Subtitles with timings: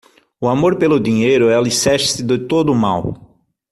[0.41, 3.37] O amor pelo dinheiro é o alicerce de todo o mal.